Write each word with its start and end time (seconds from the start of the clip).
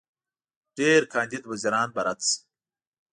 ډېر 0.77 1.01
کاندید 1.13 1.43
وزیران 1.51 1.87
به 1.95 2.01
رد 2.07 2.19
شي. 2.29 2.37